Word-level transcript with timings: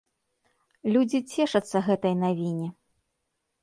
Людзі 0.95 1.19
цешацца 1.35 1.77
гэтай 1.91 2.13
навіне. 2.27 2.67